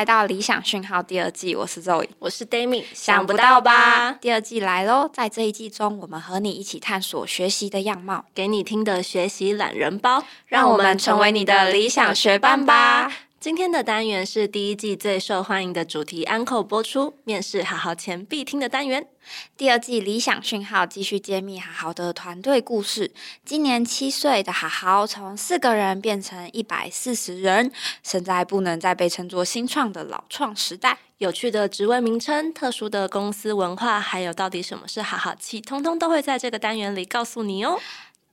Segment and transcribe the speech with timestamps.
[0.00, 4.12] 来到理想讯号第二季，我是 Zoe，我是 Dami，想不到吧？
[4.12, 5.06] 第二季来喽！
[5.12, 13.12] 在这一季中，我们和你一起探索学习的样貌，给你听的学习懒人包，让我们成为你的理想学伴吧。
[13.40, 19.08] 今天的单元是第一季最受欢迎的主题安扣播出，面试好好前必听的单元。
[19.56, 23.10] 第二季理想讯号继续揭秘好好的团队故事。
[23.42, 30.98] 今年七岁的好好从四个人变成一百四十人，现在不能再被称作新创的老创时代。
[31.16, 37.80] 有趣的职位名称、特殊的公司文化，还有到底什么是好好气，通通都会在这个单元里告诉你哦。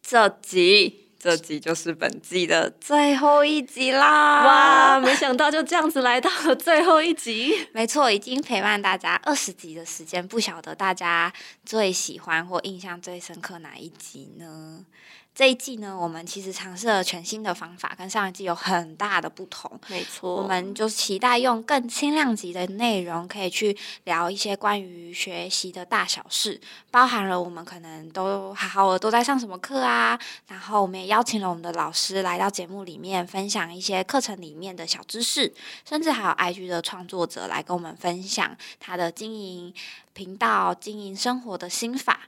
[0.01, 1.06] 这集。
[1.19, 4.45] 这集就是本季的最后一集啦！
[4.45, 7.67] 哇，没想到就这样子来到了最后一集。
[7.73, 11.33] 没错，已经陪伴大家二十集的时间，不晓得大家
[11.65, 14.85] 最喜欢或印象最深刻哪一集呢？
[15.37, 19.79] 这一季呢，我们其实尝试了全新的方法，跟上一季有很大的不同。
[19.87, 35.53] 没错，我们就期待用更轻量级的内容，可以去聊一些关于学习的大小事，包含了我们可能都好好的都在上什么课啊，然后我们也邀请了我们的老师来到节目里面分享一些课程里面的小知识，
[35.87, 39.71] 甚至还有 IG 的创作者来跟我们分享他的经营
[40.13, 42.21] 频道、经营生活的心法。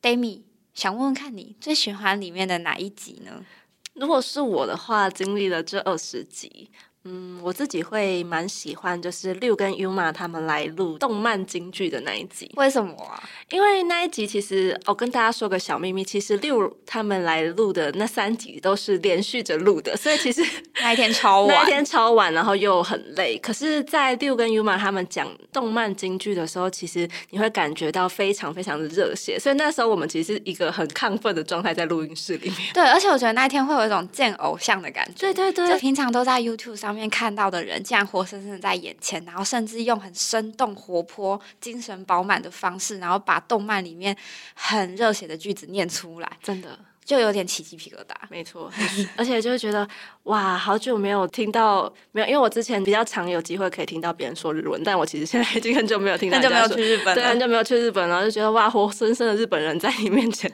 [0.00, 0.42] Dami。
[0.80, 3.44] 想问问看你最喜欢里面的哪一集呢？
[3.92, 6.70] 如果是我的话，经历了这二十集。
[7.04, 12.50] 嗯，我自己会蛮喜欢，就是六跟 Uma 他们来录动漫京剧的那一集。
[12.56, 13.16] 为什么啊？
[13.48, 20.44] 因为那一集其实，我跟大家说个小秘密，其实六他们来录的那三集都是连续着录的，所以其实
[20.82, 23.38] 那一天超晚， 那一天超晚，然后又很累。
[23.38, 29.38] 可是，在六跟 Uma 他们讲动漫京剧的时候，其实你会感觉到非常非常的热血。
[29.38, 32.58] 所以那时候我们其实是一个很亢奋的状态在录音室里面。
[32.74, 35.32] 对，而且我觉得那一天会有一种见偶像的感觉。
[35.32, 36.89] 对对对，就平常都在 YouTube 上。
[36.90, 44.14] 上面看到的人竟然活生生的在眼前，然后甚至用很生动、活泼、精神饱满的方式，然后把动漫里面
[44.54, 48.16] 很热血的句子念出来，真的就有点起鸡皮疙瘩。
[48.28, 48.68] 没错，
[49.14, 49.88] 而且就会觉得
[50.24, 60.52] 哇，好久没有听到没有，因为我之前比较常有机会可以听到别人说日文，但我其实现在已经很久没有听到，很久没有去日本，对，很久没有去日本，然后就觉得哇，活生生的日本人在你面前。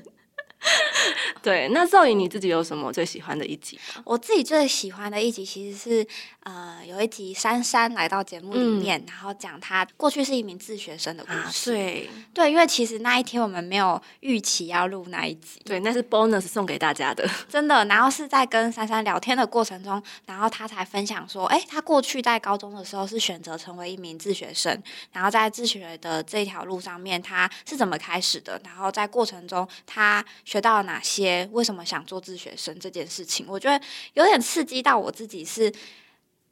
[1.42, 3.78] 对，那赵颖你自己有什么最喜欢的一集？
[4.04, 6.06] 我自己最喜欢的一集其实是
[6.40, 11.70] 呃，有一集珊珊来到节目里面，然后讲她过去是一名自学生的故事。
[11.70, 17.84] 对对，因为其实那一天我们没有预期要录那一集，对，那是 bonus 送给大家的，真的。
[17.84, 28.60] 然后是在跟珊珊聊天的过程中，然后她才分享说，哎，她过去在高中的时候是选择成为一名自学生，然后在自学的这条路上面，她是怎么开始的？
[28.64, 31.46] 然后在过程中，她学到了哪些？
[31.52, 33.44] 为什么想做自学生这件事情？
[33.48, 33.84] 我觉得
[34.14, 35.44] 有点刺激到我自己。
[35.44, 35.70] 是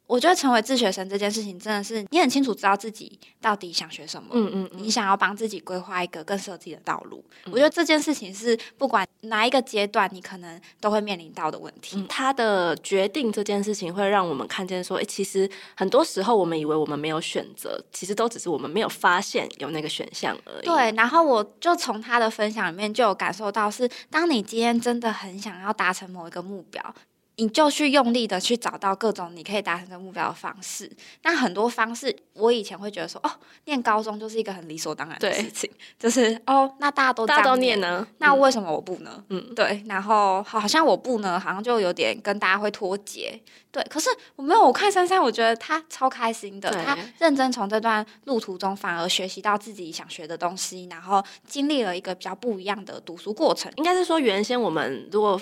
[0.07, 4.29] 我觉得成为自学生这件事情，真的是你很清楚知道自己到底想学什么。
[4.31, 7.23] 嗯嗯，你想要帮自己规划一个更适合自己的道路。
[7.45, 12.05] 我觉得这件事情是不管哪一个阶段，你可能都会面临到的问题。
[12.07, 20.65] 他的决定这件事情，会让我们看见说，哎，其实很多时候我们以为我们没有选择，其实都只是我们没有发现有那个选项而已。
[20.65, 26.95] 对，然后我就从他的分享里面就有感受到，是当你今天真的很想要达成某一个目标。
[27.37, 30.89] 你就去用力的去找到各种你可以达成的目标的方式。
[31.23, 33.31] 那很多方式，我以前会觉得说，哦，
[33.65, 35.69] 念高中就是一个很理所当然的事情，
[35.99, 39.23] 就是哦，那大家都大家都念呢，那为什么我不呢？
[39.29, 39.83] 嗯，对。
[39.87, 43.39] 然后好像我不呢，好像就有点跟大家会脱节。
[43.71, 53.69] 对，可是我没有，我看珊珊，我觉得她超开心的，她认真从这段路途中反而学习到自己想学的东西，然后经历了一个比较不一样的读书过程。
[53.75, 55.39] 应该是说，原先我们如果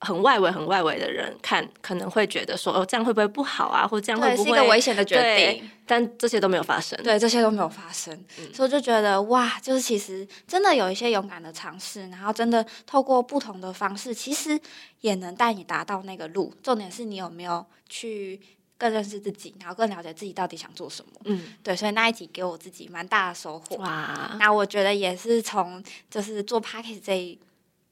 [0.00, 3.86] 很外围、很外围的人看，可能会觉得说：“哦，这样会不会不好啊？
[3.86, 6.98] 或者这样会不会是一个危险的决定？”但这些都没有发生。
[7.02, 8.14] 对，这些都没有发生，
[8.54, 14.58] 所以我就觉得哇，就是其实真的有一些勇敢的尝试，然后真的透过不同的方式，其实
[15.00, 16.54] 也能带你达到那个路。
[16.62, 18.40] 重点是你有没有去
[18.78, 21.10] 更认识自己，然后更了解自己到底想做什么。
[21.24, 23.76] 嗯，对，所以那一集给我自己蛮大的收获。
[23.76, 27.38] 哇，那我觉得也是从就是做 p a c k a g e 这。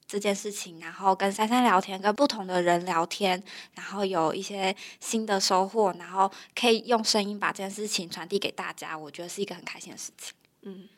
[0.09, 3.41] 这件事情，然后跟珊珊聊天，跟不同的人聊天，
[3.75, 10.33] 然后有一些新的收获，然后可以用声音把这件事情传递给大家，我觉得是一个很开心的事情。
[10.63, 10.89] 嗯，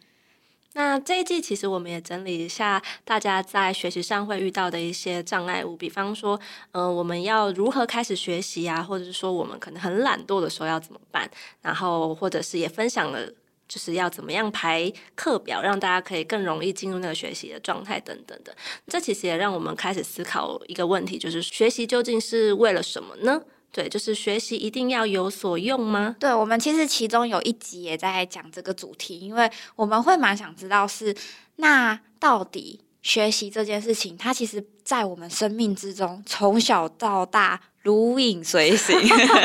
[0.75, 6.41] 那这一季其实我们也整理一下大家在学习上会遇到的一些障碍物，比方说，
[6.71, 11.29] 嗯，我们要如何开始学习啊，或者是说我们可能很懒惰的时候要怎么办，
[11.63, 13.29] 然后或者是也分享了。
[13.71, 18.53] 就是要怎么样排课表，让大家可以更容易进入那个学习的状态等等的。
[18.89, 23.41] 这其实也让我们开始思考一个问题，就是学习究竟是为了什么呢？
[23.71, 26.17] 对，就是学习一定要有所用吗？
[26.19, 31.15] 对，我们其实其中有一集也在讲这个主题，因为我们会蛮想知道是
[31.57, 38.99] 那到底学习这件事情，它其实在我们生命之中从小到大如影随形，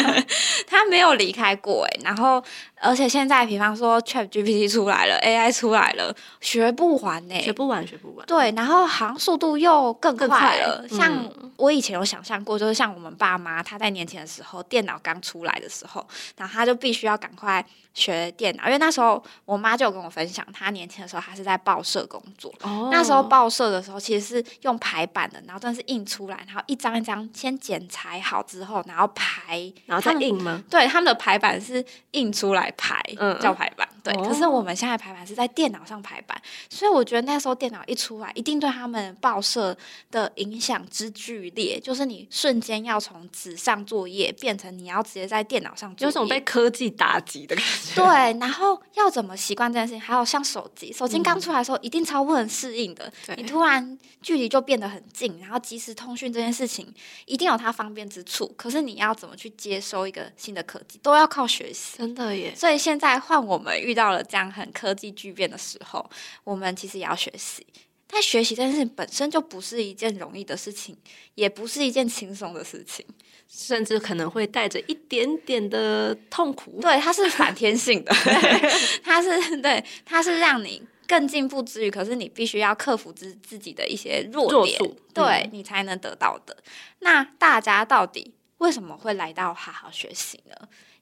[0.68, 2.00] 他没有离开过诶。
[2.04, 2.44] 然后。
[2.82, 8.24] 而且现在，比方说 Chat GPT 出来了，AI 出来了，学不完呢，学不完，学不完。
[8.28, 10.86] 对，然后好像速度又更快了。
[10.88, 11.12] 像
[11.58, 16.06] 我以前有想象过，就是像我们爸妈，他在年轻的时候，电脑刚出来的时候，
[16.38, 17.66] 然后他就必须要赶快
[17.96, 22.54] 学电脑，因为那时候我妈就有跟我分享，她年轻的时候，她是在报社工作。
[22.62, 22.90] 哦。
[22.92, 30.62] 那时候报社的时候，其实是用排版的，然后真的是印出来，然后一张一张先剪裁好之后，然后排，然后再印吗？
[30.70, 32.74] 对，他们的排版是印出来。
[32.78, 33.02] 排
[33.40, 34.24] 叫排版，对。
[34.24, 39.76] 可是我们现在排版是在电脑上排版，所以我觉得那时候电脑一出来，一定对他们报社
[40.12, 41.80] 的影响之剧烈。
[41.80, 47.96] 就是你瞬间要从纸上作业变成你要直接在电脑上，有种被科技打击的感觉。
[47.96, 50.02] 对，然后要怎么习惯这件事情？
[50.02, 53.12] 还有像手机，手机刚出来的时候一定超不能适应的。
[53.38, 56.94] 你突然距离就变得很近，然后即时通讯这件事情
[57.26, 58.54] 一定有它方便之处。
[58.56, 61.98] 可是你要怎么去接收一个新的科技，都要靠学习。
[61.98, 62.54] 真的耶。
[62.56, 66.08] 所以现在换我们遇到了这样很科技巨变的时候，
[66.44, 67.66] 我们其实也要学习。
[68.08, 70.96] 但学习这件事情本身就不是一件容易的事情，
[71.34, 73.04] 也不是一件轻松的事情，
[73.48, 76.80] 甚至可能会带着一点点的痛苦。
[76.80, 78.14] 对，它是反天性的，
[79.04, 84.80] 它是对，它是让你更进步之余，可是你必须要克服自自己的一些弱点，
[85.12, 86.56] 对你才能得到的。
[87.00, 90.56] 那大家到底为什么会来到好好学习呢？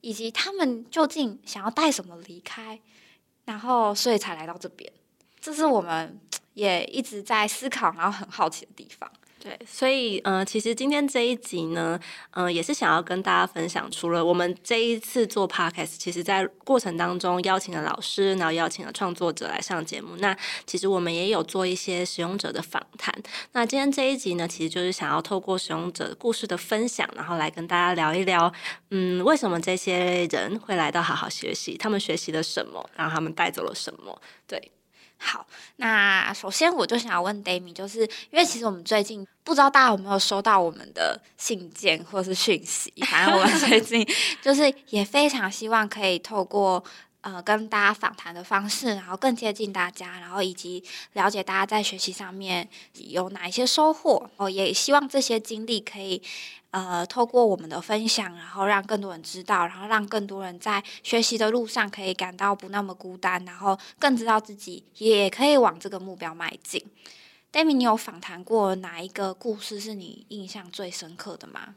[0.04, 2.78] 以及他们究竟想要带什么离开，
[3.46, 4.92] 然后所以才来到这边，
[5.40, 6.20] 这是我们
[6.56, 9.10] 也一直在思考，然后很好奇的地方。
[9.44, 12.00] 对，所以呃，其实今天这一集呢，
[12.32, 20.16] 嗯，也是想要跟大家分享，除了我们这一次做 podcast，其实在过程当中邀请了老师，然后邀请了创作者来上节目。
[20.20, 20.34] 那
[20.66, 23.14] 其实我们也有做一些使用者的访谈。
[23.52, 28.50] 那今天这一集呢，其实就是想要透过使用者故事的分享，然后来跟大家聊一聊，
[28.92, 34.22] 嗯，为什么这些人会来到好好学习，他们学习了什么，然后他们带走了什么？
[34.48, 34.72] 对。
[35.26, 35.48] 好，
[35.78, 44.06] 那首先我就想要问 d a m i 就是因为其实我们最近不知道大家有没有收到我们的信件或是讯息，反正我们最近
[44.44, 46.84] 就是也非常希望可以透过
[47.22, 50.84] 呃跟大家访谈的方式，然后更接近大家，然后以及
[51.14, 56.22] 了解大家在学习上面有哪一些收获，哦，也希望这些经历可以。
[56.74, 66.84] 呃，透过我们的分享，然后让更多人知道，然后让更多人在学习的路上可以感到不那么孤单，然后更知道自己也可以往这个目标迈进。
[67.52, 71.76] Demi，你有访谈过哪一个故事是你印象最深刻的吗？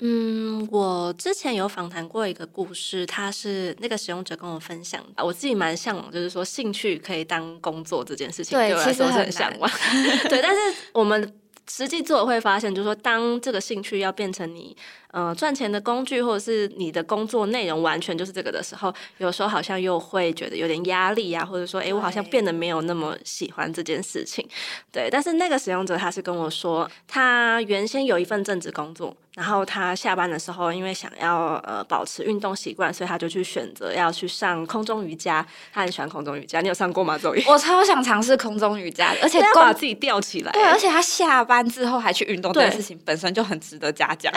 [0.00, 9.70] 嗯，我之前有访谈过一个故事，他是那个使用者跟我分享的，我自己蛮向往，就是说兴趣可以当工作这件事情，对我来说是很向往。
[10.28, 11.39] 对，但是我们。
[11.72, 14.76] 实际做会发现，就是说，当这个兴趣要变成你
[15.12, 24.44] 呃赚钱的工具，或者是你的工作内容完全就是这个的时候，有时候好像又会觉得有点压力啊，或者说，哎，我好像变得没有那么喜欢这件事情。
[24.90, 29.16] 对，但是那个使用者他是跟我说，他原先有一份正职工作。
[29.34, 35.46] 然后他下班的时候，因为想要呃保持运动习惯，所以他就去选择要去上空中瑜伽。
[35.72, 37.16] 他很喜欢空中瑜伽，你有上过吗？
[37.16, 37.44] 周瑜？
[37.46, 40.50] 我超想尝试空中瑜伽，而且把自己吊起来。
[40.52, 44.32] 对，而且他下班之后还去运动，这件事情本身就很值得嘉奖。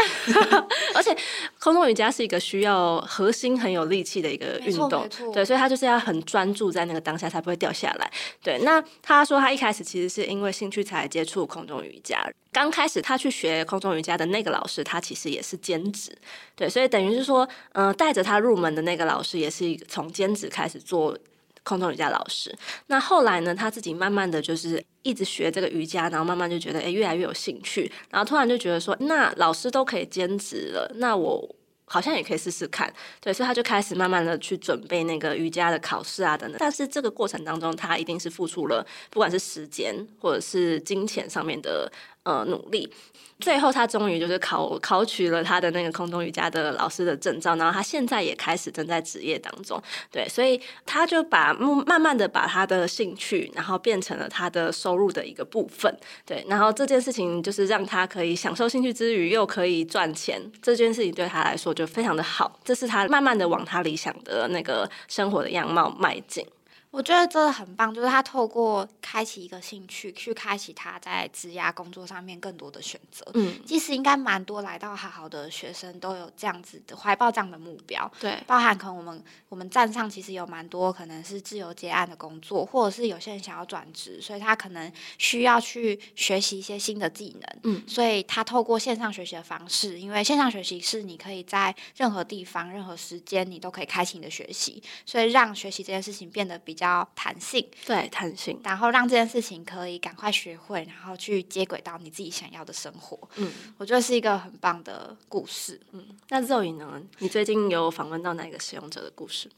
[0.93, 1.15] 而且
[1.59, 8.11] 空中瑜伽是一个需要核心很有力气的一个运动，对，所以他就是要很专注在那个当下，才不会掉下来。
[8.43, 12.23] 对，那他说他一开始其实是因为兴趣才接触空中瑜伽。
[12.51, 16.11] 刚开始他去学空中瑜伽的那个老师，他其实也是兼职，
[16.55, 21.17] 对，所以等于是说，嗯，带着他入门的那个老师也是从兼职开始做
[21.63, 22.53] 空中瑜伽老师。
[22.87, 31.55] 那后来呢，他自己慢慢的就是一直学这个瑜伽，然后慢慢就觉得，哎，越来越有兴趣，然后突然就觉得说，那老师都可以兼职了，那我。
[31.85, 36.57] 好像也可以试试看，对，所以他就开始慢慢的去准备那个瑜伽的考试啊等等。
[36.57, 41.91] 但是这个过程当中，他一定是付出了不管是时间或者是金钱上面的
[42.23, 42.91] 呃努力。
[43.39, 49.81] 最后，他终于就是考考取了他的那个空中瑜伽的老师的证照，然后他现在也开始正在职业当中。
[50.09, 55.93] 对，所以他就把慢慢的把他的兴趣，然后变成了他的收入的一个部分。
[56.25, 62.57] 对，然后这件事情就是让他可以享受兴趣之余又可以赚钱，这件事情对他来说就非常的好。
[62.63, 66.45] 这是他慢慢的往他理想的那个生活的样貌迈进。
[66.93, 73.25] 我觉得真的很棒，就是他透过开启一个兴趣，去开启他在职涯工作上面更多的选择。
[73.33, 87.59] 嗯，其实应该蛮多来到好好的学生都有这样子的怀抱这样的目标，对，包含可能我们我们站上其实有蛮多可能是自由接案的工作，或者是有些人想要转职，所以他可能需要去学习一些新的技能。
[87.63, 96.82] 嗯，所以他透过线上学习的方式，因为线上学习是你可以在任何地方、任何时间你都可以开启你的学习，所以让学习这件事情变得比较
[97.15, 98.59] 弹性，对，弹性。
[98.63, 103.17] 然后让这件事情可以赶快学会，然后去接轨到你自己想要的生活。
[103.35, 105.79] 嗯，我觉得是一个很棒的故事。
[105.91, 107.01] 嗯，那 Zoe 呢？
[107.19, 109.49] 你最近有访问到哪个使用者的故事？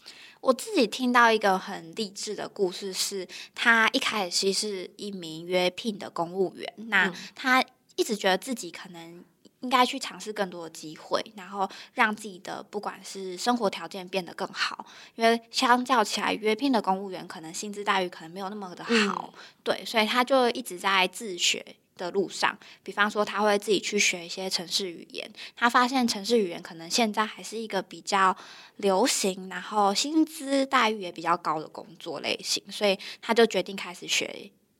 [0.41, 7.63] 我自己听到一个很励志的故事，是他一开始是一名约聘的公务员，那他
[7.95, 9.23] 一直觉得自己可能
[9.61, 14.85] 应该去尝试更多的机会，然后让自己的不管是生活条件变得更好，
[15.15, 19.33] 因为相较起来，约聘的公务员可能薪资待遇可能没有那么的好，
[19.63, 21.63] 对，所以他就一直在自学。
[21.97, 28.35] 的路上，比方说他会自己去学一些城市语言，他发现城市语言可能现在还是一个比较
[28.75, 34.25] 流行，然后薪资待遇也比较高的工作类型，所以他就决定开始学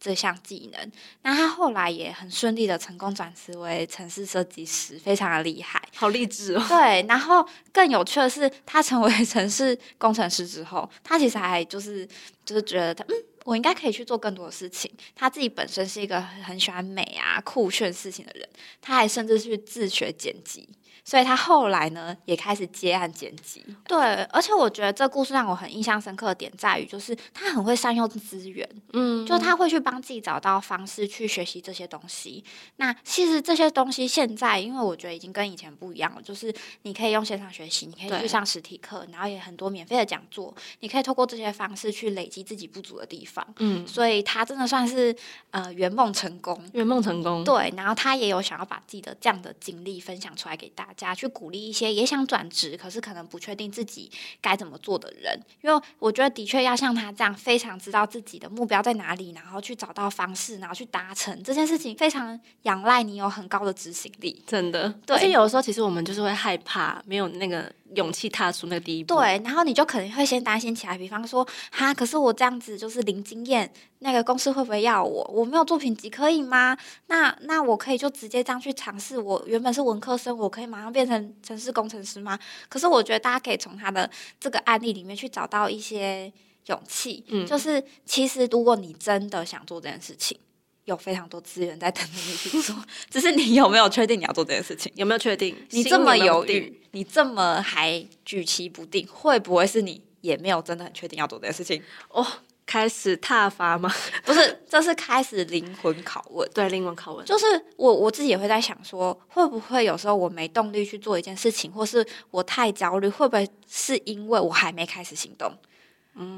[0.05, 0.91] 这项技能。
[1.23, 6.63] 那他后来也很顺利的成功转职为城市设计师，非常的厉害，好励志哦。
[6.69, 12.07] 对，然后更有趣的是，他成为 城市工程师之后，他其实还就是
[12.45, 13.15] 就是觉得他嗯。
[13.45, 14.91] 我应该可以去做更多的事情。
[15.13, 18.49] 他自己本身是一个很喜欢美啊、酷炫事情的人，
[18.81, 20.67] 他还甚至去自学剪辑。
[21.05, 23.63] 所以他后来呢，也开始接案剪辑。
[23.87, 32.43] 对，而且我觉得这故事让我很印象深刻的点在于，就是他很会善用资源，嗯，就他会去帮自己找到方式去学习这些东西。
[32.77, 43.45] 那其实这些东西现在，因为我觉得已经跟以前不一样了，就是你可以用线上学习，你可以去上实体课，然后也很多免费的讲座，你可以透过这些方式去累积自己不足的地方。
[43.59, 45.15] 嗯，所以他真的算是
[45.51, 47.43] 呃圆梦成功，圆梦成功。
[47.43, 51.15] 对，然后他也有想要把自己的这样的经历分享出来给大家。
[51.15, 54.11] 去鼓励一些也想转职，可是可能不确定自己
[54.41, 64.43] 该怎么做的人，因为我觉得的确要像他这样，非常知道自己的目标在哪里，然后去找到方式，然后去达成这件事情，非常仰赖你有很高的执行力。
[64.45, 67.71] 真的，对而且有的时候其实我们就是会害怕，没有那个。
[67.95, 75.23] 勇气踏出那个第一步，对，然后你就可能会先担心起来，比方说，哈，可是我这样子就是零经验，那个公司会不会要我？
[75.33, 76.77] 我没有作品集，可以吗？
[77.07, 79.17] 那那我可以就直接这样去尝试。
[79.17, 82.37] 我原本是文科生，我可以马上变成城市工程师吗？
[82.69, 84.09] 可是我觉得大家可以从他的
[84.39, 86.31] 这个案例里面去找到一些
[86.67, 90.37] 勇气，嗯，就是其实如果你真的想做这件事情。
[90.85, 92.75] 有非常多资源在等着你去做，
[93.09, 94.91] 只是你有没有确定你要做这件事情？
[94.95, 95.55] 有没有确定？
[95.71, 101.81] 你这么犹豫，你这么还举棋不定，会不会是你也没有真的很确定要做这件事情？
[102.09, 102.23] 哦，
[102.65, 103.93] 开始踏伐吗？
[104.25, 106.49] 不是，这是开始灵魂拷问。
[106.53, 107.45] 对，灵魂拷问，就是
[107.77, 115.51] 我我自己也会在想，说会不会有时候我没动力去做一件事情，或是我太焦虑，会不会是因为我还没开始行动？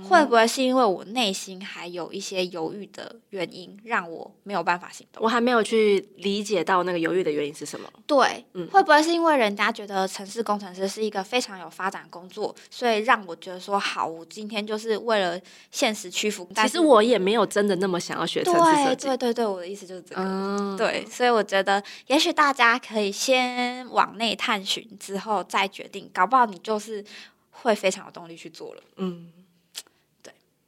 [0.10, 5.24] 会不会是因为我内心还有一些犹豫的原因，让我没有办法行动？
[5.24, 7.88] 我还没有去理解到那个犹豫的原因是什么？
[8.08, 16.50] 对，嗯，会不会是因为人家觉得城市工程师是一个非常有发展工作，所以让我觉得说好，我今天就是为了现实屈服？
[16.56, 19.08] 其实我也没有真的那么想要学城市设计。
[19.08, 20.76] 对对对，我的意思就是这个。
[20.76, 27.06] 对，所以我觉得也许大家可以先往内探寻，之后再决定，搞不好你就是
[27.52, 28.82] 会非常有动力去做了。
[28.96, 29.32] 嗯。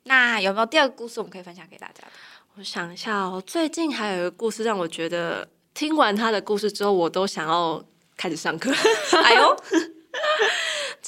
[0.10, 2.04] 那有没有第二个故事我们可以分享给大家？
[2.56, 7.82] 我想一下哦，最近还有一个故事让我觉得听完他的故事之后，我都想要
[8.18, 8.72] 开始上课。
[9.24, 9.56] 哎呦！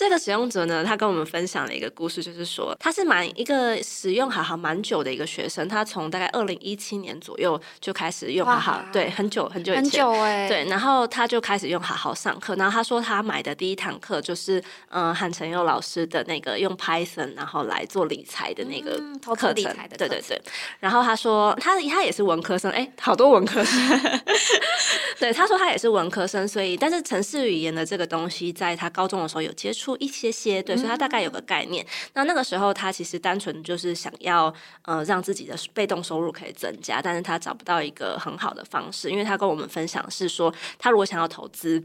[0.01, 10.11] 这个使用者呢，他跟我们分享了一个故事，就是说他是蛮一个使用好好蛮久的一个学生，他从大概二零一七年左右就开始用好好，对，很久很久以前，很久。
[10.13, 20.41] 哎，对，然后他就开始用好好上课，然后他说他买的第一堂课就是嗯韩成佑老师的那个用 Python 然后来做理财的那个课程，对对对，
[20.79, 24.01] 然后他说他他也是文科生，哎，好多文科生，
[25.21, 29.90] 对，他说他也是文科生，所以但是城市语言的这个东西，在他高中的时候有接触。
[29.91, 31.85] 出一些些，对，所以他大概有个概念。
[32.13, 41.83] 那那个时候，他其实单纯就是想要呃让自己的被动收入可以增加，但是他找不到一个很好的方式，因为他跟我们分享是说，他如果想要投资。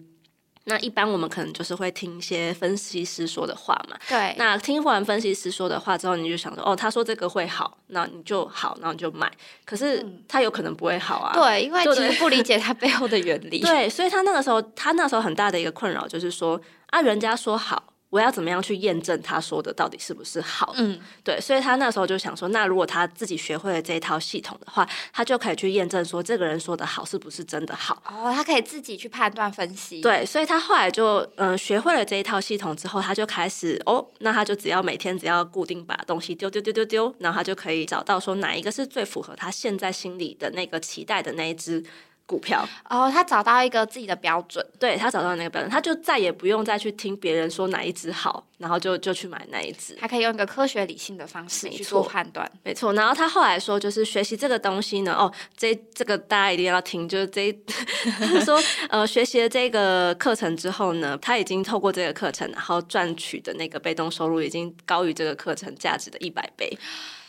[0.68, 3.96] 那一般我们可能就是会听一些分析师说的话嘛。
[4.08, 4.34] 对。
[4.36, 9.30] 那听完分析师说的话之后，你就想说，哦，他说这个会好，那你就好，然后你就买。
[9.64, 11.32] 可是他有可能不会好啊。
[11.34, 13.60] 对，因为其实不理解他背后的原理。
[13.62, 20.72] 对，所以他那个时候，他那时候很大的一个困扰就是说，啊，人家说好，我要怎么样去验证他说的到底是不是好？
[20.76, 28.00] 嗯，对，所以他那时候就想说，那如果他自己学会了这一套系统的话，他就可以去验证说这个人说的好是不是真的好。
[28.06, 30.00] 哦，他可以自己去判断分析。
[30.00, 41.84] 对，所以他后来就嗯学会了这一套系统之后，他就开始哦，那他就只要每天只要固定把东西丢丢丢丢丢，然后他就可以找到说哪一个是最符合他现在心里的那个期待的那一只。
[42.26, 42.68] 股票。
[42.90, 52.50] 哦，他找到一个自己的标准，对他找到那个标准，他就再也不用再去听别人说哪一只好，然后就就去买哪一只，他可以用一个科学理性的方式去做判断。
[52.62, 57.52] 没错，然后他后来说，就是学习这个东西呢，哦，这这个大家一定要听，就是这
[58.44, 66.76] 说呃，学习了这个课程之后呢，他已经透过这个课程，然后赚取的那个被动收入已经高于这个课程价值的一百倍，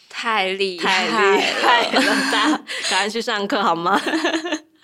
[0.09, 2.01] 太厉害，太厉害了，
[2.31, 2.57] 大家
[2.89, 4.01] 赶快去上课好吗？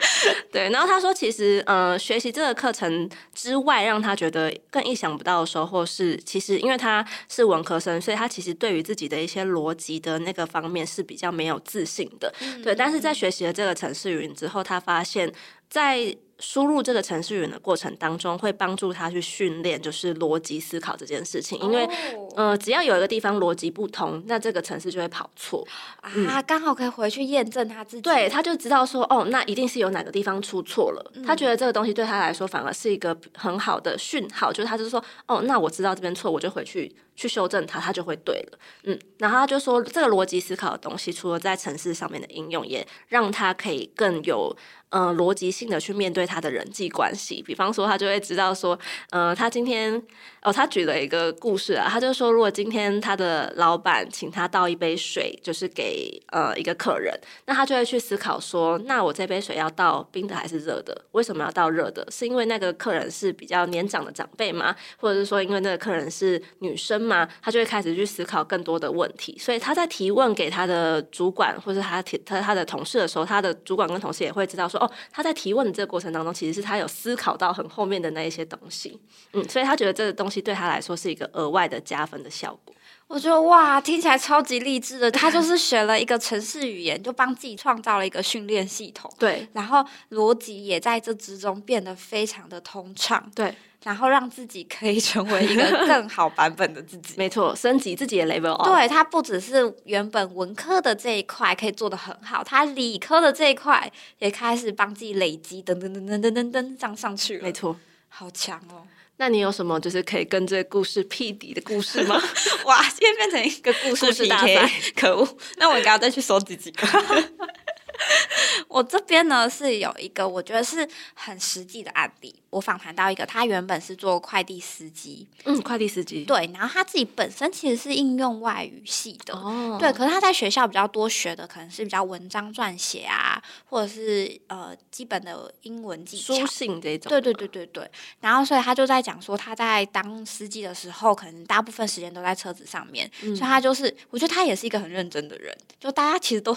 [0.51, 12.33] 对，然后他说，其实，呃，学习这个课程之外，让他觉得更意想不到的收获是，其实因为他是文科生，所以他其实对于自己的一些逻辑的那个方面是比较没有自信的。
[12.63, 15.31] 对，但是在学习了这个城市语言之后，他发现，
[15.69, 21.57] 在输入这个程序员的过程当中，会帮助他去训练，就是逻辑思考这件事情。
[21.59, 21.87] 因为，
[22.35, 25.65] 呃，只要有一个地方逻辑不通，那这个程式就会跑错
[26.01, 26.41] 啊。
[26.41, 31.11] 刚好可以回去验证他自己，对，他就知道说，哦，那一定是有哪个地方出错了。
[31.25, 38.59] 他觉得这个东西对他来说反而是一个很好的讯号，就是他就说，哦，那我知道这边错，我就回去去修正它，它就会对了。
[38.83, 44.55] 嗯，然后他就说，这个逻辑思考的东西，除了在城市上面的应用，也让他可以更有。
[44.95, 50.01] 嗯，逻辑性的去面对对他的人际关系，比方说，他就会知道说，呃，他今天
[50.41, 57.13] 哦，他举了一个故事啊，他就说，如果今天他的老板请他倒一杯水，就是给呃一个客人，
[57.45, 61.03] 那他就会去思考说，那我这杯水要倒冰的还是热的？
[61.11, 62.07] 为什么要倒热的？
[62.09, 64.73] 是因为那个客人是比较年长的长辈吗？
[64.95, 67.27] 或者是说，因为那个客人是女生吗？
[67.41, 69.37] 他就会开始去思考更多的问题。
[69.37, 74.79] 所以他在提问给他的主管或者他提他他的同事的时候，他的主管跟同事也会知道说。
[74.83, 78.99] 哦，他在提问的这个过程当中，其实是他有思考到很后面的那一些东西，
[79.33, 82.73] 嗯，所以他觉得这个东西对他来说是一个额外的加分的效果。
[83.07, 85.11] 我觉得哇，听起来超级励志的。
[85.11, 93.53] 他就是学了一个城市语言，就帮自己创造了一个训练系统，对，然后逻辑也在这之中变得非常的通畅，对。
[93.83, 98.63] 然后让自己可以成为一个 更好版本的自己，没错，升级自己的 level。
[98.63, 107.43] 对他不只是原本文科的这一块可以做得很好，他理科的这一块也开始帮自己累积，噔噔噔噔噔噔噔这样上去了。
[107.43, 107.75] 没错，
[108.09, 108.87] 好强哦！
[109.17, 112.19] 那你有什么就是可以跟这个故事匹敌的故事吗？
[112.65, 115.37] 哇，今天变成一个故事 PK，可恶！
[115.57, 116.87] 那我应该要再去收集几个。
[118.67, 122.35] 我这边呢是有一个我觉得是很实际的案例。
[122.49, 137.89] 我访谈到一个，他原本是做快递司机，嗯，快递司机，对，然后他自己本身其实是应用外语系的，哦，对，可是他在学校比较多学的可能是比较文章撰写啊，或者是呃基本的英文技巧，书信这种，对对对对对。
[138.19, 146.55] 然后所以他就在讲说，他在当司机的时候，可能大部分时间都在车子上面，所以他就是，我觉得他也是一个很认真的人，就大家其实都。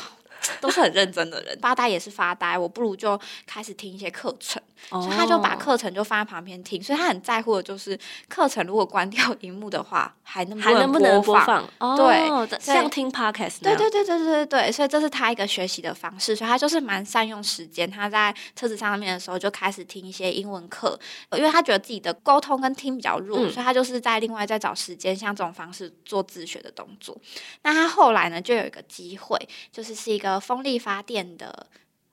[0.60, 2.56] 都是很认真的人，发呆也是发呆。
[2.56, 6.82] 我不如就开始听一些课程，所以他就把课程就放在旁边听。
[6.82, 11.64] 所以他很在乎的就是课程如果关掉荧幕的话，还能还能不能播放？
[11.96, 13.62] 对，像听 podcast。
[13.62, 16.34] 对对对对对对对，所以这是他一个学习的方式。
[16.36, 17.90] 所以他就是蛮善用时间。
[17.90, 20.98] 他在车子上面的时候就开始听一些英文课，
[21.32, 27.16] 因为他觉得自己的沟通跟听比较弱，所以他就是在另外再找时间，像这种方式做自学的动作。
[27.62, 29.36] 那他后来呢，就有一个机会，
[29.72, 30.36] 就是是一个。
[30.46, 31.66] 风力发电的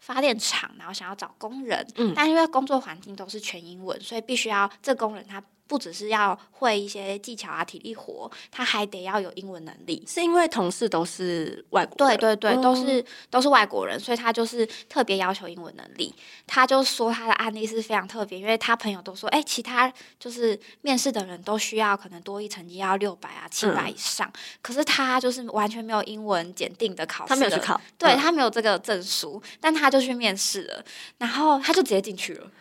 [0.05, 5.41] 发电厂，然后想要找工人，嗯，但因为工作环境都是全英文，所以必须要这工人他。
[5.67, 10.03] 不只是要会一些技巧啊、体力活，他还得要有英文能力。
[10.07, 16.13] 是因为同事都是外国，对对对，都是都是外国人，所以他就是特别要求英文能力。
[16.45, 30.83] 他就说他的案例是非常特别，因为他朋友都说，哎，其他就是面试的人都需要可能多一成绩要六百啊、七百以上，可是他就是完全没有英文检定的考试，他没有去考，对他没有这个证书，但他就去面试了，
[31.17, 32.51] 然后他就直接进去了，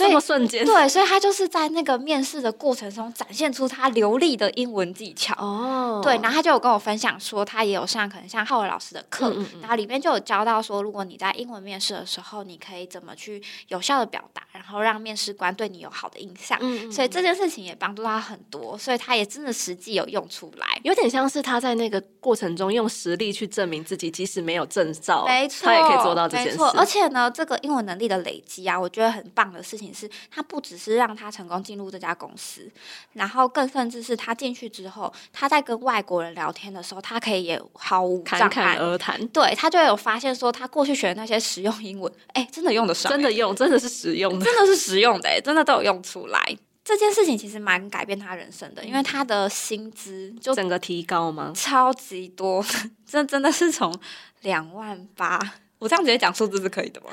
[0.00, 0.08] 哇！
[0.08, 5.34] 这么瞬间，对，所以他就是在那个面试的过程中展现出他流利的英文技巧。
[5.38, 16.58] 哦，对，然后他就有跟我分享说，他也有上可能像浩伟老师的课，然后里面就有教到说，如果你在英文面试的时候，你可以怎么去有效的表达，然后让面试官对你有好的印象。
[16.60, 26.58] 嗯所以这件事情也帮助他很多，所以他也真的实际有用出来，有点像是他在那个过程中用实力去证明自己，即使没有证照，没错，他也可以做到这件事。
[26.74, 29.81] 而且呢，这个英文能力的累积啊，我觉得很棒的事情。
[29.82, 32.70] 情是，他不只是让他成功进入这家公司，
[33.12, 38.78] 然后更甚至是他进去之后，他在跟外国人聊天的时候，他可以也毫无侃侃。
[38.78, 44.44] 而谈，对他就有发现说，他过去学的那些实用英文，哎，真的用得上，真的用，真的是实用的。
[44.44, 46.56] 真的是实用的、欸，真的都有用出来。
[46.84, 51.52] 这件事情其实蛮改变他人生的，因为他的薪资就整个提高吗？
[51.54, 52.64] 超级多，
[53.06, 53.94] 这真的是从
[54.40, 55.38] 两万八，
[55.78, 57.06] 我这样直接讲数字是可以的吗？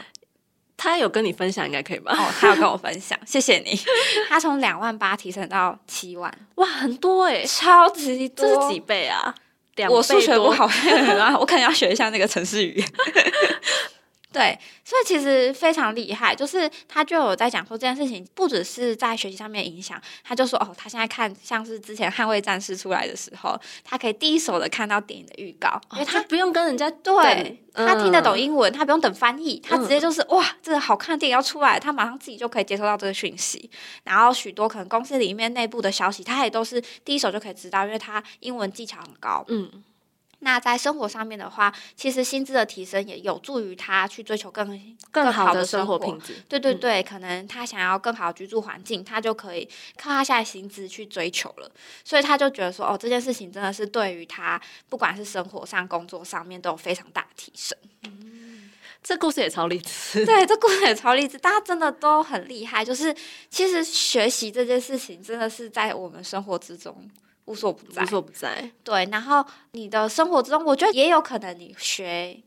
[0.81, 2.13] 他有跟你分享，应该可以吧？
[2.17, 3.77] 哦，他有跟我分享， 谢谢你。
[4.29, 9.35] 他从两万八提升到七万，哇，很多哎、超级多，这是几倍啊？
[9.75, 10.65] 两我数，学不好，
[11.19, 12.87] 啊，我可能要学一下那个城市语言。
[14.31, 33.69] 对，所以其实非常厉害，就是他就有在讲说这件事情不只是在学习上面影响，他就说哦，他现在看像是之前《捍卫战士》出来的时候，他可以第一手的看到电影的预告，因为他他不用跟人家对等他听得懂嗯英文，他不用等翻译，他直接就是、哇，这个好看的电影要出来，他马上自己就可以接收到这个讯息。
[34.03, 39.45] 然后许多可能公司里面内部的消息，他也都是第一手就可以知道，因为他英文技巧很高。
[39.47, 39.83] 嗯，
[40.39, 46.33] 那在生活上面的话，其实薪资的提升也有助于他去追求更更好好的生活活品质。
[46.33, 51.69] 嗯对对对，可能他想要更好的居住环境，他就可以靠他现在薪资去追求了。
[52.03, 57.77] 所以他就觉得说，哦，这件事情真的是对于他不管是生活上、工作上面都有非常大的提升。
[59.01, 60.25] 这故事也超励志。
[60.25, 62.83] 对，这故事也超励志，大家真的都很厉害。
[62.83, 63.15] 就是
[63.49, 67.09] 其实学习这件事情，真的是在我们生活之中
[67.49, 68.05] 无所不在无。
[68.05, 72.39] 所不在，对，然后你的生活之中，我觉得也有可能你学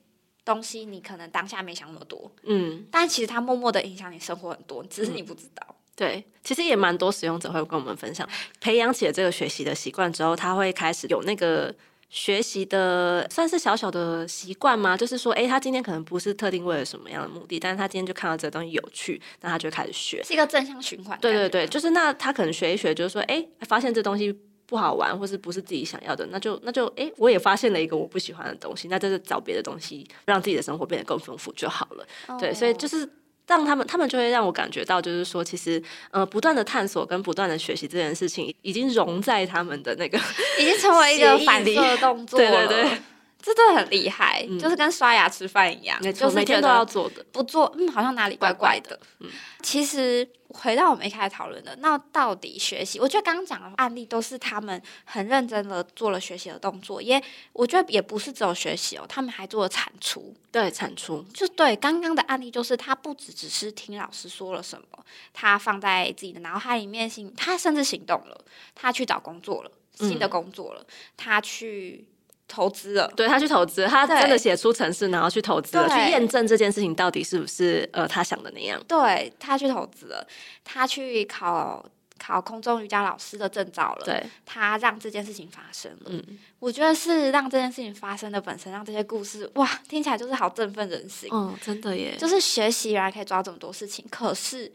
[0.44, 5.66] 东西，你可能当下没想那么多，嗯，但其实它默默的影响你生活很多，只是你不知道。
[5.96, 8.26] 对，其实也蛮多使用者会跟我们分享，
[8.60, 11.72] 培养起了这个学习的习惯之后，他会开始有那个
[12.08, 14.96] 学习的算是小小的习惯吗？
[14.96, 20.22] 就是说，哎，他今天可能不是特定为了什么样的目的，但是他今天就看到这个东西有趣，那他就开始学。
[20.22, 21.18] 是一个正向循环。
[21.20, 24.36] 对对对，，就是那他可能学一学，就是说，哎，发现这东西。
[24.72, 32.38] 不好玩，或是不是自己想要的，那就那就诶，我也发现了一个我不喜欢的东西，那就是找别的东西，让自己的生活变得更丰富就好了。
[32.40, 33.06] 对，所以就是
[33.46, 40.18] 让他们，他们就会让我感觉到，就是说，其实呃，不断的探索跟不断的学习这件事情，已经融在他们的那个
[40.58, 42.66] 已经成为一个反射动作对了。
[42.66, 43.02] 对对，
[43.42, 47.24] 这真的很厉害，嗯就是跟刷牙吃饭一样，就是每天都要做的。
[47.32, 48.98] 不做，嗯，好像哪里怪怪的。
[49.18, 49.28] 嗯
[49.62, 60.34] 其实回到我们一开始讨论的，那到底学习，我觉得刚刚讲的案例都是他们很认真的做了学习的动作，也我觉得也不是只有学习哦，他们还做了产出。
[60.50, 70.84] 对，产出，就对刚刚的案例，就是他不只只是听老师说了什么，他放在自己的脑海里面行，他甚至行动了，他去找工作了，新的工作了，
[71.16, 72.04] 他去
[72.52, 73.10] 投资了。
[73.16, 78.78] 对他去投资，他真的写出城市，然后去投资了，去验证这件事情到底是不是呃他想的那样。
[78.86, 80.26] 对他去投资了，
[80.62, 81.82] 他去考
[82.18, 86.10] 考空中瑜伽老师的证照了，对，他让这件事情发生了。
[86.10, 86.22] 嗯，
[86.58, 91.28] 我觉得是让这件事情发生的本身，让这些故事哇，听起来就是好振奋人心。
[91.32, 94.70] 哦，真的耶，就是学习原来可以做到这么多事情，可是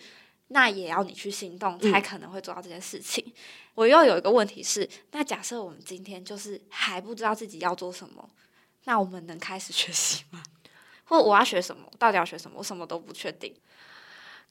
[0.48, 3.24] 那也要你去行动，才可能会做到这件事情。
[3.78, 8.28] 我又有一个问题是，那假设我们今天就是还不知道自己要做什么，
[8.86, 10.42] 那我们能开始学习吗？
[11.04, 11.88] 或我要学什么？
[12.00, 12.58] 到底要学什么？
[12.58, 13.54] 我什么都不确定。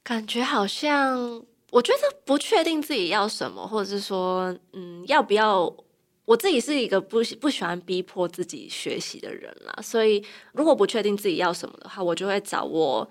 [0.05, 5.75] 感觉好像，我觉得不确定自己要什么，或者是说，嗯，要不要？
[6.25, 13.09] 我自己是一个不喜不喜欢逼迫自己学习的人啦，所以如果不确定自己要什么的话，我就会找我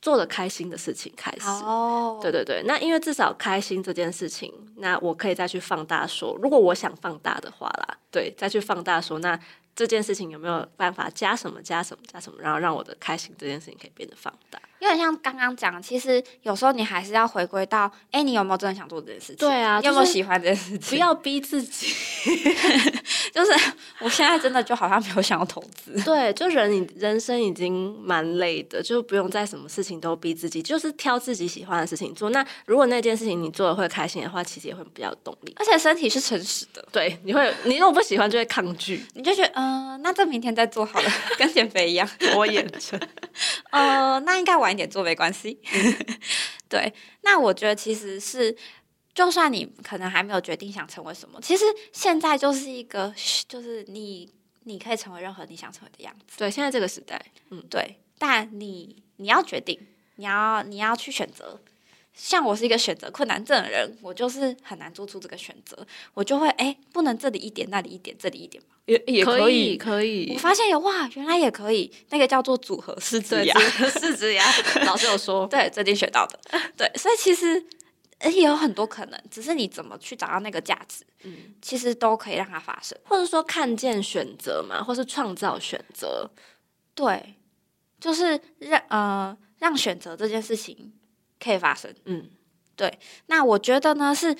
[0.00, 1.46] 做的开心的事情开始。
[1.46, 9.38] 哦对对对，那因为至少开心这件事情，那我可以再去放大说，如果我想放大的话啦，对，再去放大说，那
[9.74, 14.60] 这件事情有没有办法加什么加什么加什么，然后让我的开心这件事情可以变得放大。
[14.80, 19.36] 有点像刚刚讲，其实有时候你还是要回归到，哎，你有没有真的想做这件事情？
[19.36, 20.90] 对啊有没有喜欢这件事情？
[20.90, 21.86] 不要逼自己，
[23.34, 23.52] 就是
[24.00, 25.92] 我现在真的就好像没有想要投资。
[26.04, 32.30] 对，就人你人生已经蛮累的，就不用再什么事情都逼自己，就是挑自己喜欢的事情做。
[32.30, 35.52] 那如果那件事情你做的会开心的话，其实也会比较有动力。
[35.58, 42.08] 而且身体是诚实的，对，你会，你如果不喜欢就会抗拒，你就觉得，嗯、那这明天再做好了， 跟减肥一样。
[42.32, 43.00] 拖延症。
[43.70, 45.58] 呃，那应该晚一点做没关系。
[46.68, 48.54] 对，那我觉得其实是，
[49.14, 53.14] 就算你可能还没有决定想成为什么，其实现在就是一个，
[53.48, 54.30] 就是你
[54.64, 56.36] 你可以成为任何你想成为的样子。
[56.36, 59.80] 对，现在这个时代，嗯，对，但你你要决定，
[60.16, 61.58] 你要你要去选择。
[62.18, 70.32] 像我是一个选择困难症的人，我就是很难做出这个选择，我就会哎，不能这里一点，那里一点，这里一点嘛，也也可以，可以。
[70.34, 73.56] 我发现有哇，原来也可以，那个叫做组合式子牙，
[74.00, 74.44] 式子牙，
[74.84, 76.40] 老师有说，对，最近学到的，
[76.76, 77.64] 对，所以其实
[78.24, 86.28] 也有很多可能，只是你怎么去找到那个价值，嗯，其实都可以让它发生，或者说看见选择嘛，或是创造选择，
[86.96, 87.36] 对，
[88.00, 90.92] 就是让呃让选择这件事情。
[91.42, 92.28] 可以发生，嗯，
[92.76, 92.98] 对。
[93.26, 94.36] 那我觉得呢是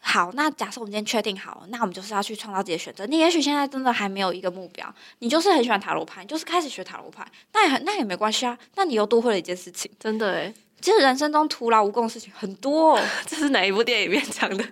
[0.00, 0.30] 好。
[0.32, 3.06] 那假设我们今天确定好，那我们就是要去创造自己的选择。
[3.06, 8.56] 你也许现在真的还没有一个目标，你就是很喜欢塔罗牌，你就是开始学塔罗牌，那也很那也没关系啊。
[8.76, 10.54] 那你又多会了一件事情，真的诶。
[10.80, 12.94] 其实人生中徒劳无功的事情很多。
[12.96, 14.64] 哦 这是哪一部电影里面讲的？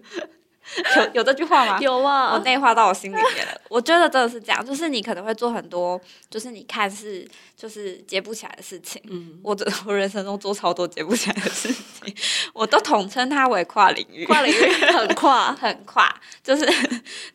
[0.96, 1.78] 有有这句话吗？
[1.82, 3.60] 有啊，我内化到我心里面了。
[3.70, 7.26] 我觉得真的是这样，就是你可能会做很多，就是你看是
[7.56, 9.00] 就是接不起来的事情。
[9.08, 12.14] 嗯，我我人生中做超多接不起来的事情，
[12.52, 14.26] 我都统称它为跨领域。
[14.26, 16.66] 跨领域很跨，很跨，就是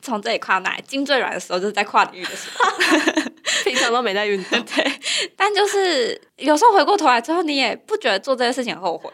[0.02, 0.84] 从这里跨那里。
[0.88, 2.70] 筋最软的时候就是在跨领域的时候，
[3.64, 4.62] 平常都没在运动。
[4.66, 5.00] 对，
[5.38, 9.10] 但就是有时候回过头来之后，你也不觉得做这件事情后悔。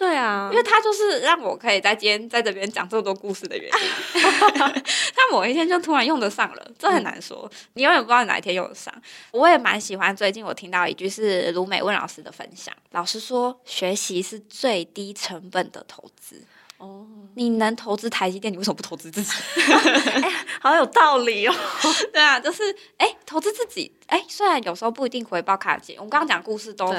[0.00, 4.22] 对啊，因为他就是让我可以在今天在这边讲这么多故事的原因。
[5.14, 8.90] 他某一天就突然用得上了，这很难说，你永远不知道哪一天用得上。
[9.32, 16.42] 我也蛮喜欢最近我听到一句是卢美问老师的分享，老师说学习是最低成本的投资。
[16.78, 19.30] 哦，你能投资台积电，你为什么不投资自己？
[20.22, 20.32] 哎，
[20.62, 21.54] 好有道理哦。
[22.10, 26.90] 对啊，就是哎，投资自己，哎，虽然有时候不一定回报看得见，我们刚刚讲故事都。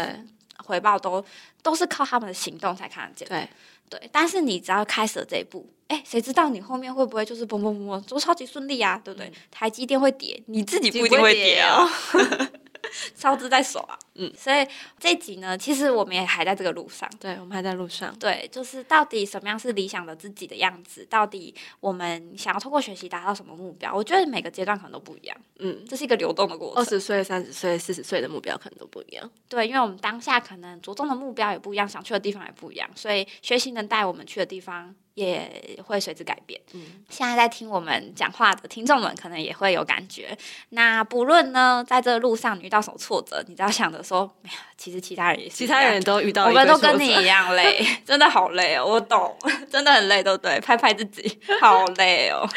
[0.64, 1.24] 回报都
[1.62, 3.48] 都是靠他们的行动才看得见，对
[3.90, 4.10] 对。
[4.12, 9.02] 但是你只要开始了这一步，哎，谁知道你后面会不会就是嘣嘣嘣都超级顺利啊？
[9.04, 9.32] 对不对？
[9.50, 11.90] 台积电会跌，你自己不一定会跌哦。
[13.16, 14.68] 操之在手啊，嗯，所以
[15.00, 23.94] 这集呢，其实我们也还在这个路上，对，我们还在路上，对，就是到底什么样是理想的自己的样子，到底我们想要通过学习达到什么目标？
[23.94, 26.82] 我觉得每个阶段可能都不一样，嗯，这是一个流动的过程。
[26.82, 34.94] 二十岁、三十岁、四十岁的目标可能都不一样，对，因为我们当下可能着重的目标也不一样，想去的地方也不一样，所以学习能带我们去的地方。
[35.14, 36.60] 也会随之改变。
[36.74, 40.38] 嗯，现在在听我们讲话的听众们，可能也会有感觉。
[40.70, 48.86] 那不论呢，在这路上你遇到什么挫折，你只要想着说，哎呀，其实其他人也是，其他人都遇到，我们都跟你一样累， 真的好累哦。
[48.86, 49.38] 我懂，
[49.70, 50.60] 真的很累，对不对？
[50.62, 52.48] 拍拍自己，好累哦。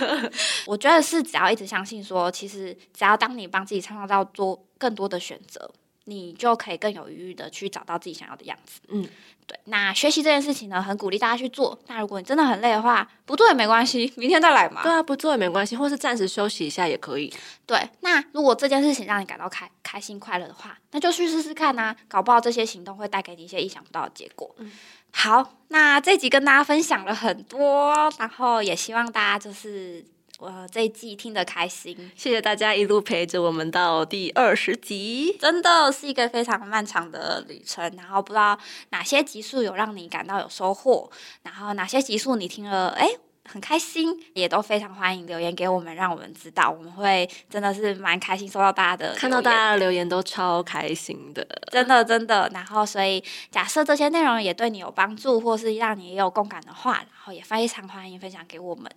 [0.66, 5.70] 我觉得是，只要一直相信说，其实只要当你帮自己创造多更多的选择。
[6.08, 8.80] 你就可以更有余裕的去找到自己想要的样子。
[8.88, 9.06] 嗯，
[9.46, 9.58] 对。
[9.64, 11.78] 那学习这件事情呢，很鼓励大家去做。
[11.88, 14.82] 那如果你真的很累的话，不做也没关系，明天再来嘛。
[14.82, 17.32] 对啊，不做也没关系，或是暂时休息一下也可以。
[17.66, 17.88] 对。
[18.00, 21.94] 那如果这件事情让你感到开开心快乐的话，那就去试试看呐。
[22.08, 24.54] 搞不好这些行动会带给你一些意想不到的结果。
[24.58, 24.72] 嗯。
[25.10, 30.04] 好，那这集跟大家分享了很多，然后也希望大家就是。
[30.38, 37.90] 我这一季听得开心，谢谢大家一路陪着我们到第二十集，真的是一个非常漫长的旅程。
[37.96, 38.58] 然后不知道
[38.90, 41.10] 哪些集数有让你感到有收获，
[41.42, 43.08] 然后哪些集数你听了哎
[43.48, 52.46] 很开心，也都非常欢迎留言给我们，让我们知道，我们会真的是蛮开心收到大家的，看到大家的留言都超开心的，真的真的。
[52.52, 58.90] 然后所以假设这些内容也对你有帮助，或是让你也有共感的话，然后也非常欢迎分享给我们。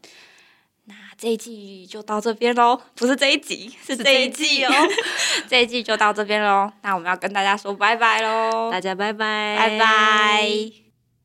[0.90, 4.72] 那这一季就到这边喽，不是这一集，是这一季哦。
[5.48, 10.50] 这一季就到这边喽，那我们要跟大家说拜拜喽，大家拜拜，拜拜。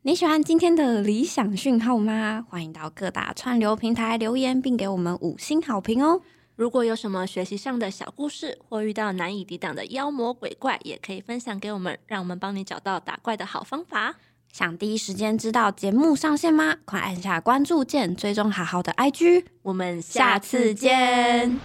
[0.02, 2.44] 你喜欢今天的理想讯号吗？
[2.50, 6.20] 欢迎到各大串流平台留言，并给我们五星好评哦。
[6.56, 14.16] 如果有什么学习上的小故事，或遇到难以抵挡的妖魔鬼怪，也可以分享给我们，让我们帮你找到打怪的好方法。
[14.54, 16.76] 想第一时间知道节目上线吗？
[16.84, 21.58] 快按下关注键，追踪好好的 IG，我们下次见。